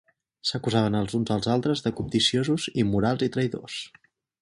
[0.51, 3.81] S'acusaven els uns als altres de cobdiciosos, immorals i traïdors.